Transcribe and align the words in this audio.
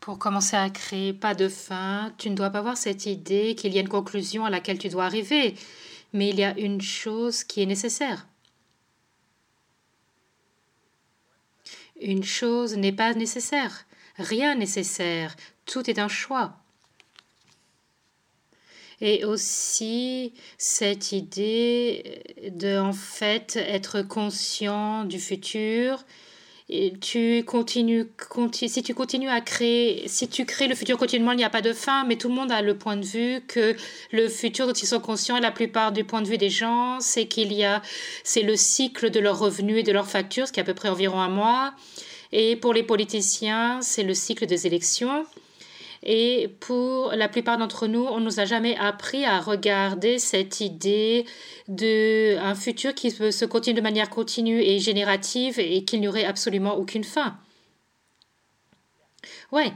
Pour 0.00 0.18
commencer 0.18 0.56
à 0.56 0.70
créer 0.70 1.12
pas 1.12 1.34
de 1.34 1.48
fin, 1.48 2.12
tu 2.18 2.30
ne 2.30 2.34
dois 2.34 2.50
pas 2.50 2.58
avoir 2.58 2.76
cette 2.76 3.06
idée 3.06 3.54
qu'il 3.54 3.74
y 3.74 3.78
a 3.78 3.80
une 3.80 3.88
conclusion 3.88 4.44
à 4.44 4.50
laquelle 4.50 4.78
tu 4.78 4.88
dois 4.88 5.06
arriver, 5.06 5.54
mais 6.12 6.28
il 6.28 6.38
y 6.38 6.44
a 6.44 6.56
une 6.58 6.80
chose 6.80 7.42
qui 7.42 7.62
est 7.62 7.66
nécessaire. 7.66 8.26
Une 12.00 12.24
chose 12.24 12.76
n'est 12.76 12.92
pas 12.92 13.14
nécessaire, 13.14 13.86
rien 14.16 14.54
nécessaire, 14.54 15.34
tout 15.64 15.88
est 15.88 15.98
un 15.98 16.08
choix. 16.08 16.56
Et 19.00 19.24
aussi 19.24 20.34
cette 20.56 21.12
idée 21.12 22.22
de 22.52 22.78
en 22.78 22.92
fait 22.92 23.56
être 23.56 24.02
conscient 24.02 25.04
du 25.04 25.18
futur 25.18 26.04
tu 27.00 27.44
continues, 27.44 28.06
si 28.52 28.82
tu 28.82 28.94
continues 28.94 29.28
à 29.28 29.40
créer, 29.42 30.08
si 30.08 30.28
tu 30.28 30.46
crées 30.46 30.66
le 30.66 30.74
futur 30.74 30.96
continuellement, 30.96 31.32
il 31.32 31.36
n'y 31.36 31.44
a 31.44 31.50
pas 31.50 31.60
de 31.60 31.74
fin, 31.74 32.04
mais 32.04 32.16
tout 32.16 32.28
le 32.28 32.34
monde 32.34 32.50
a 32.50 32.62
le 32.62 32.76
point 32.78 32.96
de 32.96 33.04
vue 33.04 33.42
que 33.46 33.76
le 34.12 34.28
futur 34.28 34.66
dont 34.66 34.72
ils 34.72 34.86
sont 34.86 35.00
conscients, 35.00 35.36
et 35.36 35.40
la 35.40 35.50
plupart 35.50 35.92
du 35.92 36.04
point 36.04 36.22
de 36.22 36.26
vue 36.26 36.38
des 36.38 36.48
gens, 36.48 37.00
c'est 37.00 37.26
qu'il 37.26 37.52
y 37.52 37.64
a, 37.64 37.82
c'est 38.22 38.42
le 38.42 38.56
cycle 38.56 39.10
de 39.10 39.20
leurs 39.20 39.38
revenus 39.38 39.80
et 39.80 39.82
de 39.82 39.92
leurs 39.92 40.08
factures, 40.08 40.48
ce 40.48 40.52
qui 40.52 40.60
est 40.60 40.62
à 40.62 40.66
peu 40.66 40.74
près 40.74 40.88
environ 40.88 41.20
un 41.20 41.28
mois. 41.28 41.74
Et 42.32 42.56
pour 42.56 42.72
les 42.72 42.82
politiciens, 42.82 43.80
c'est 43.82 44.02
le 44.02 44.14
cycle 44.14 44.46
des 44.46 44.66
élections. 44.66 45.26
Et 46.04 46.54
pour 46.60 47.12
la 47.12 47.28
plupart 47.28 47.56
d'entre 47.56 47.86
nous, 47.86 48.04
on 48.04 48.20
ne 48.20 48.26
nous 48.26 48.38
a 48.38 48.44
jamais 48.44 48.76
appris 48.76 49.24
à 49.24 49.40
regarder 49.40 50.18
cette 50.18 50.60
idée 50.60 51.24
d'un 51.66 52.54
futur 52.54 52.94
qui 52.94 53.10
se 53.10 53.44
continuer 53.46 53.76
de 53.76 53.82
manière 53.82 54.10
continue 54.10 54.60
et 54.60 54.78
générative 54.78 55.58
et 55.58 55.84
qu'il 55.84 56.00
n'y 56.00 56.08
aurait 56.08 56.26
absolument 56.26 56.76
aucune 56.76 57.04
fin. 57.04 57.38
Ouais, 59.50 59.72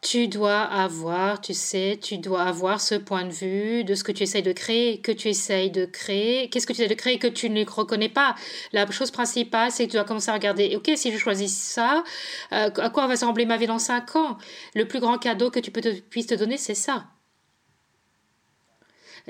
tu 0.00 0.28
dois 0.28 0.62
avoir, 0.62 1.40
tu 1.40 1.54
sais, 1.54 1.98
tu 2.00 2.18
dois 2.18 2.42
avoir 2.42 2.80
ce 2.80 2.94
point 2.94 3.24
de 3.24 3.32
vue 3.32 3.84
de 3.84 3.94
ce 3.94 4.04
que 4.04 4.12
tu 4.12 4.22
essayes 4.22 4.42
de 4.42 4.52
créer, 4.52 5.00
que 5.00 5.10
tu 5.10 5.28
essayes 5.28 5.70
de 5.70 5.86
créer, 5.86 6.48
qu'est-ce 6.48 6.66
que 6.66 6.72
tu 6.72 6.82
essayes 6.82 6.88
de 6.88 6.94
créer 6.94 7.18
que 7.18 7.26
tu 7.26 7.50
ne 7.50 7.64
reconnais 7.68 8.08
pas? 8.08 8.36
La 8.72 8.88
chose 8.90 9.10
principale, 9.10 9.72
c'est 9.72 9.86
que 9.86 9.90
tu 9.90 9.96
dois 9.96 10.04
commencer 10.04 10.30
à 10.30 10.34
regarder, 10.34 10.76
ok, 10.76 10.92
si 10.94 11.10
je 11.12 11.18
choisis 11.18 11.52
ça, 11.52 12.04
euh, 12.52 12.70
à 12.76 12.90
quoi 12.90 13.06
va 13.06 13.12
ressembler 13.12 13.44
ma 13.44 13.56
vie 13.56 13.66
dans 13.66 13.80
cinq 13.80 14.14
ans? 14.14 14.38
Le 14.74 14.86
plus 14.86 15.00
grand 15.00 15.18
cadeau 15.18 15.50
que 15.50 15.58
tu 15.58 15.70
peux 15.72 15.80
te, 15.80 15.92
puisses 16.00 16.28
te 16.28 16.34
donner, 16.34 16.58
c'est 16.58 16.74
ça. 16.74 17.06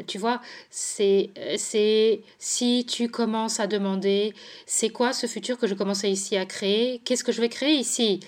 Tu 0.07 0.19
vois, 0.19 0.41
c'est, 0.71 1.31
si 2.39 2.87
tu 2.89 3.09
commences 3.09 3.59
à 3.59 3.67
demander, 3.67 4.33
c'est 4.67 4.91
quoi 4.91 5.13
ce 5.13 5.27
futur 5.27 5.59
que 5.59 5.67
je 5.67 5.75
commence 5.75 6.05
ici 6.05 6.37
à 6.37 6.47
créer? 6.47 7.01
Qu'est-ce 7.05 7.25
que 7.25 7.33
je 7.33 7.41
vais 7.41 7.49
créer 7.49 7.75
ici? 7.75 8.21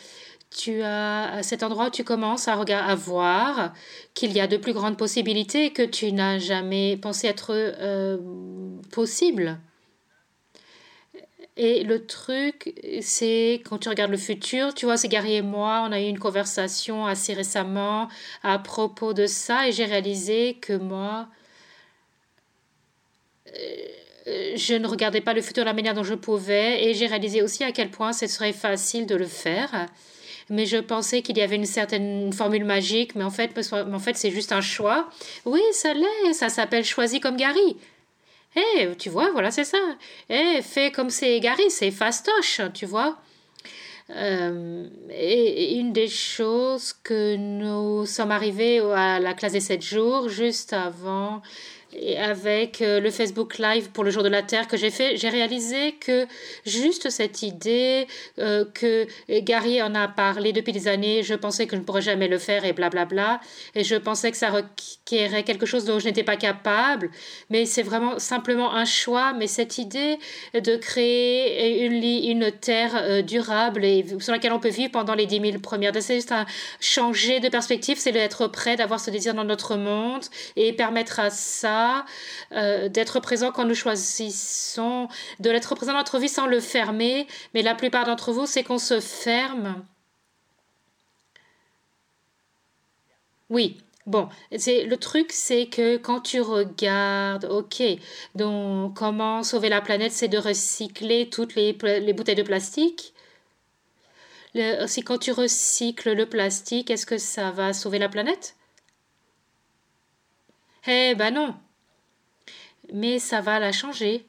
Tu 0.50 0.82
as 0.82 1.32
à 1.32 1.42
cet 1.42 1.62
endroit 1.62 1.90
tu 1.90 2.04
commences 2.04 2.48
à, 2.48 2.54
à 2.54 2.94
voir 2.94 3.72
qu'il 4.14 4.32
y 4.32 4.40
a 4.40 4.46
de 4.46 4.56
plus 4.56 4.72
grandes 4.72 4.96
possibilités 4.96 5.72
que 5.72 5.82
tu 5.82 6.12
n'as 6.12 6.38
jamais 6.38 6.96
pensé 6.96 7.28
être 7.28 7.52
euh, 7.54 8.18
possible. 8.90 9.58
Et 11.56 11.84
le 11.84 12.06
truc, 12.06 12.74
c'est 13.02 13.60
quand 13.66 13.78
tu 13.78 13.88
regardes 13.90 14.10
le 14.10 14.16
futur, 14.16 14.72
tu 14.72 14.86
vois, 14.86 14.96
c'est 14.96 15.08
Gary 15.08 15.34
et 15.34 15.42
moi, 15.42 15.84
on 15.86 15.92
a 15.92 16.00
eu 16.00 16.04
une 16.04 16.18
conversation 16.18 17.06
assez 17.06 17.34
récemment 17.34 18.08
à 18.42 18.58
propos 18.58 19.12
de 19.12 19.26
ça 19.26 19.68
et 19.68 19.72
j'ai 19.72 19.84
réalisé 19.84 20.54
que 20.54 20.72
moi, 20.72 21.28
euh, 24.26 24.56
je 24.56 24.74
ne 24.74 24.86
regardais 24.86 25.20
pas 25.20 25.34
le 25.34 25.42
futur 25.42 25.64
de 25.64 25.66
la 25.66 25.74
manière 25.74 25.94
dont 25.94 26.04
je 26.04 26.14
pouvais 26.14 26.84
et 26.84 26.94
j'ai 26.94 27.06
réalisé 27.06 27.42
aussi 27.42 27.62
à 27.62 27.72
quel 27.72 27.90
point 27.90 28.12
ce 28.12 28.26
serait 28.26 28.52
facile 28.52 29.06
de 29.06 29.16
le 29.16 29.26
faire 29.26 29.86
mais 30.50 30.66
je 30.66 30.76
pensais 30.76 31.22
qu'il 31.22 31.38
y 31.38 31.42
avait 31.42 31.56
une 31.56 31.64
certaine 31.64 32.32
formule 32.32 32.64
magique, 32.64 33.14
mais 33.14 33.24
en 33.24 33.30
fait, 33.30 33.58
en 33.72 33.98
fait 33.98 34.16
c'est 34.16 34.30
juste 34.30 34.52
un 34.52 34.60
choix. 34.60 35.08
Oui, 35.46 35.62
ça 35.72 35.94
l'est, 35.94 36.32
ça 36.34 36.48
s'appelle 36.48 36.84
choisi 36.84 37.20
comme 37.20 37.36
Gary. 37.36 37.76
Eh, 38.56 38.88
tu 38.98 39.10
vois, 39.10 39.30
voilà, 39.30 39.50
c'est 39.52 39.64
ça. 39.64 39.78
Eh, 40.28 40.60
fais 40.62 40.90
comme 40.90 41.08
c'est 41.08 41.38
Gary, 41.40 41.70
c'est 41.70 41.92
fastoche, 41.92 42.60
tu 42.74 42.84
vois. 42.84 43.16
Euh, 44.10 44.88
et 45.08 45.76
une 45.76 45.92
des 45.92 46.08
choses 46.08 46.92
que 47.04 47.36
nous 47.36 48.06
sommes 48.06 48.32
arrivés 48.32 48.80
à 48.80 49.20
la 49.20 49.34
classe 49.34 49.52
des 49.52 49.60
7 49.60 49.82
jours, 49.82 50.28
juste 50.28 50.72
avant 50.72 51.42
et 51.92 52.18
avec 52.18 52.82
euh, 52.82 53.00
le 53.00 53.10
Facebook 53.10 53.58
Live 53.58 53.90
pour 53.90 54.04
le 54.04 54.10
jour 54.10 54.22
de 54.22 54.28
la 54.28 54.42
Terre 54.42 54.68
que 54.68 54.76
j'ai 54.76 54.90
fait, 54.90 55.16
j'ai 55.16 55.28
réalisé 55.28 55.92
que 55.92 56.26
juste 56.64 57.10
cette 57.10 57.42
idée 57.42 58.06
euh, 58.38 58.64
que 58.72 59.06
Gary 59.28 59.82
en 59.82 59.94
a 59.94 60.08
parlé 60.08 60.52
depuis 60.52 60.72
des 60.72 60.88
années, 60.88 61.22
je 61.22 61.34
pensais 61.34 61.66
que 61.66 61.76
je 61.76 61.80
ne 61.80 61.84
pourrais 61.84 62.02
jamais 62.02 62.28
le 62.28 62.38
faire 62.38 62.64
et 62.64 62.72
blablabla. 62.72 63.00
Bla 63.06 63.38
bla, 63.38 63.40
et 63.74 63.84
je 63.84 63.96
pensais 63.96 64.30
que 64.30 64.36
ça 64.36 64.50
requérait 64.50 65.42
quelque 65.42 65.66
chose 65.66 65.84
dont 65.84 65.98
je 65.98 66.06
n'étais 66.06 66.22
pas 66.22 66.36
capable. 66.36 67.10
Mais 67.48 67.64
c'est 67.64 67.82
vraiment 67.82 68.18
simplement 68.18 68.74
un 68.74 68.84
choix. 68.84 69.32
Mais 69.32 69.46
cette 69.46 69.78
idée 69.78 70.18
de 70.54 70.76
créer 70.76 71.86
une, 71.86 72.02
une 72.02 72.52
terre 72.52 72.92
euh, 72.96 73.22
durable 73.22 73.84
et 73.84 74.04
sur 74.18 74.32
laquelle 74.32 74.52
on 74.52 74.60
peut 74.60 74.68
vivre 74.68 74.92
pendant 74.92 75.14
les 75.14 75.26
10 75.26 75.40
000 75.40 75.58
premières, 75.58 75.92
c'est 76.00 76.16
juste 76.16 76.32
un 76.32 76.46
changer 76.80 77.40
de 77.40 77.48
perspective, 77.48 77.98
c'est 77.98 78.12
d'être 78.12 78.46
prêt, 78.48 78.76
d'avoir 78.76 79.00
ce 79.00 79.10
désir 79.10 79.34
dans 79.34 79.44
notre 79.44 79.76
monde 79.76 80.24
et 80.56 80.72
permettre 80.72 81.20
à 81.20 81.30
ça 81.30 81.79
euh, 82.52 82.88
d'être 82.88 83.20
présent 83.20 83.52
quand 83.52 83.64
nous 83.64 83.74
choisissons, 83.74 85.08
de 85.40 85.50
l'être 85.50 85.74
présent 85.74 85.92
dans 85.92 85.98
notre 85.98 86.18
vie 86.18 86.28
sans 86.28 86.46
le 86.46 86.60
fermer. 86.60 87.26
Mais 87.54 87.62
la 87.62 87.74
plupart 87.74 88.04
d'entre 88.06 88.32
vous, 88.32 88.46
c'est 88.46 88.62
qu'on 88.64 88.78
se 88.78 89.00
ferme. 89.00 89.84
Oui, 93.50 93.78
Bon, 94.06 94.28
c'est 94.56 94.84
le 94.84 94.96
truc, 94.96 95.30
c'est 95.30 95.66
que 95.66 95.96
quand 95.96 96.20
tu 96.20 96.40
regardes, 96.40 97.44
ok, 97.44 97.82
donc 98.34 98.96
comment 98.96 99.42
sauver 99.44 99.68
la 99.68 99.80
planète, 99.82 100.10
c'est 100.12 100.26
de 100.28 100.38
recycler 100.38 101.28
toutes 101.30 101.54
les, 101.54 101.72
les 102.00 102.12
bouteilles 102.12 102.34
de 102.34 102.42
plastique. 102.42 103.14
Le, 104.54 104.86
si 104.86 105.02
quand 105.02 105.18
tu 105.18 105.32
recycles 105.32 106.12
le 106.12 106.26
plastique, 106.26 106.90
est-ce 106.90 107.06
que 107.06 107.18
ça 107.18 107.50
va 107.50 107.72
sauver 107.72 107.98
la 107.98 108.08
planète? 108.08 108.56
Eh 110.86 111.14
ben 111.14 111.32
non 111.34 111.54
mais 112.92 113.18
ça 113.18 113.40
va 113.40 113.58
la 113.58 113.72
changer. 113.72 114.26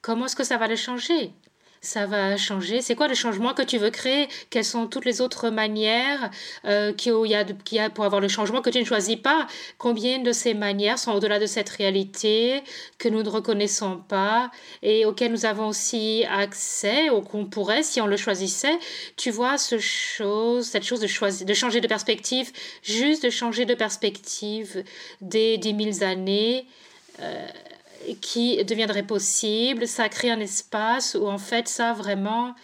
Comment 0.00 0.26
est-ce 0.26 0.36
que 0.36 0.44
ça 0.44 0.56
va 0.56 0.66
la 0.66 0.76
changer? 0.76 1.32
Ça 1.84 2.06
va 2.06 2.36
changer. 2.36 2.80
C'est 2.80 2.94
quoi 2.94 3.08
le 3.08 3.14
changement 3.16 3.54
que 3.54 3.62
tu 3.62 3.76
veux 3.76 3.90
créer? 3.90 4.28
Quelles 4.50 4.64
sont 4.64 4.86
toutes 4.86 5.04
les 5.04 5.20
autres 5.20 5.50
manières 5.50 6.30
euh, 6.64 6.92
qu'il 6.92 7.12
y, 7.26 7.34
a, 7.34 7.44
a 7.84 7.90
pour 7.90 8.04
avoir 8.04 8.20
le 8.20 8.28
changement 8.28 8.62
que 8.62 8.70
tu 8.70 8.78
ne 8.78 8.84
choisis 8.84 9.16
pas? 9.16 9.48
Combien 9.78 10.20
de 10.20 10.30
ces 10.30 10.54
manières 10.54 11.00
sont 11.00 11.10
au-delà 11.10 11.40
de 11.40 11.46
cette 11.46 11.68
réalité 11.68 12.62
que 12.98 13.08
nous 13.08 13.24
ne 13.24 13.28
reconnaissons 13.28 13.96
pas 13.96 14.52
et 14.82 15.04
auxquelles 15.04 15.32
nous 15.32 15.44
avons 15.44 15.66
aussi 15.66 16.24
accès 16.30 17.10
ou 17.10 17.20
qu'on 17.20 17.46
pourrait 17.46 17.82
si 17.82 18.00
on 18.00 18.06
le 18.06 18.16
choisissait? 18.16 18.78
Tu 19.16 19.32
vois 19.32 19.58
ce 19.58 19.76
cette 19.80 20.84
chose 20.84 21.00
de, 21.00 21.54
changer 21.54 21.80
de 21.80 21.88
perspective, 21.88 22.52
juste 22.84 23.24
de 23.24 23.30
changer 23.30 23.64
de 23.64 23.74
perspective 23.74 24.84
des 25.20 25.58
10 25.58 25.98
000 25.98 26.08
années. 26.08 26.64
Euh, 27.18 27.48
qui 28.20 28.62
deviendrait 28.64 29.02
possible. 29.02 29.86
Ça 29.86 30.08
crée 30.08 30.30
un 30.30 30.40
espace 30.40 31.16
où 31.20 31.26
en 31.26 31.38
fait 31.38 31.68
ça 31.68 31.92
vraiment 31.92 32.54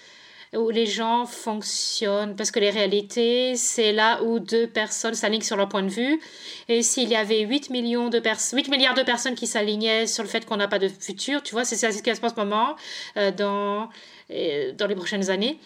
où 0.57 0.71
les 0.71 0.87
gens 0.87 1.27
fonctionnent 1.27 2.35
parce 2.35 2.51
que 2.51 2.59
les 2.59 2.71
réalités 2.71 3.55
c'est 3.55 3.93
là 3.93 4.23
où 4.23 4.39
deux 4.39 4.67
personnes 4.67 5.15
s'alignent 5.15 5.43
sur 5.43 5.57
leur 5.57 5.69
point 5.69 5.83
de 5.83 5.91
vue 5.91 6.21
et 6.69 6.83
s'il 6.83 7.09
y 7.09 7.17
avait 7.17 7.41
8 7.41 7.69
millions 7.69 8.09
de 8.09 8.19
personnes 8.19 8.59
8 8.59 8.71
milliards 8.71 8.95
de 8.95 9.03
personnes 9.03 9.35
qui 9.35 9.47
s'alignaient 9.47 10.07
sur 10.07 10.23
le 10.23 10.29
fait 10.29 10.47
qu'on 10.47 10.57
n'a 10.57 10.69
pas 10.69 10.79
de 10.79 10.89
futur 10.89 11.43
tu 11.43 11.53
vois 11.53 11.67
c'est 11.67 11.77
ce 11.77 12.03
qui 12.03 12.15
se 12.15 12.21
passe 12.21 12.33
en 12.33 12.37
ce 12.37 12.41
moment 12.41 12.77
euh, 13.19 13.31
dans 13.31 13.91
euh, 14.31 14.73
dans 14.73 14.87
les 14.87 14.95
prochaines 14.95 15.29
années 15.29 15.59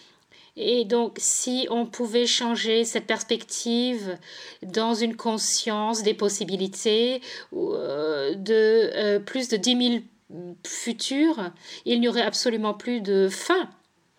et 0.55 0.85
donc, 0.85 1.17
si 1.19 1.67
on 1.71 1.85
pouvait 1.85 2.27
changer 2.27 2.85
cette 2.85 3.07
perspective 3.07 4.17
dans 4.61 4.93
une 4.93 5.15
conscience 5.15 6.03
des 6.03 6.13
possibilités 6.13 7.21
euh, 7.53 8.35
de 8.35 8.91
euh, 8.95 9.19
plus 9.19 9.49
de 9.49 9.57
10 9.57 10.03
000 10.29 10.53
futurs, 10.65 11.51
il 11.85 11.99
n'y 11.99 12.07
aurait 12.07 12.21
absolument 12.21 12.75
plus 12.75 13.01
de 13.01 13.29
fin. 13.29 13.69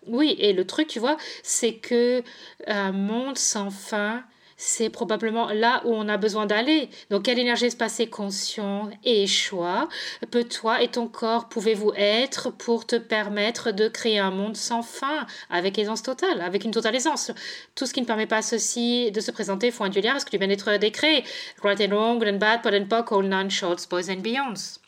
Oui, 0.07 0.35
et 0.37 0.51
le 0.51 0.67
truc, 0.67 0.87
tu 0.87 0.99
vois, 0.99 1.17
c'est 1.41 1.75
que 1.75 2.21
un 2.67 2.91
monde 2.91 3.37
sans 3.37 3.71
fin, 3.71 4.23
c'est 4.57 4.89
probablement 4.89 5.51
là 5.51 5.81
où 5.85 5.93
on 5.93 6.07
a 6.07 6.17
besoin 6.17 6.45
d'aller. 6.45 6.89
Donc, 7.09 7.23
quelle 7.23 7.39
énergie 7.39 7.65
espacée 7.65 8.07
conscient 8.07 8.89
et 9.03 9.27
choix 9.27 9.89
peut 10.31 10.43
toi 10.43 10.81
et 10.81 10.87
ton 10.87 11.07
corps 11.07 11.49
pouvez-vous 11.49 11.91
être 11.95 12.51
pour 12.51 12.85
te 12.85 12.95
permettre 12.95 13.71
de 13.71 13.87
créer 13.87 14.19
un 14.19 14.31
monde 14.31 14.55
sans 14.55 14.81
fin, 14.81 15.25
avec 15.49 15.77
aisance 15.77 16.03
totale, 16.03 16.41
avec 16.41 16.63
une 16.63 16.71
totale 16.71 16.95
aisance? 16.95 17.31
Tout 17.75 17.85
ce 17.85 17.93
qui 17.93 18.01
ne 18.01 18.05
permet 18.05 18.27
pas 18.27 18.37
à 18.37 18.41
ceci 18.41 19.11
de 19.11 19.19
se 19.19 19.31
présenter 19.31 19.71
faut 19.71 19.83
un 19.83 19.89
duliard, 19.89 20.15
est-ce 20.15 20.25
que 20.25 20.31
tu 20.31 20.37
viens 20.37 20.47
d'être 20.47 20.77
décréé 20.77 21.23
Great 21.61 21.81
and 21.81 21.95
wrong, 21.95 22.19
good 22.19 22.29
and 22.29 22.37
bad, 22.37 22.61
pot 22.61 22.73
and 22.73 22.87
all 23.11 23.23
nine 23.23 23.49
shorts, 23.49 23.87
boys 23.89 24.09
and 24.09 24.21
beyonds. 24.21 24.79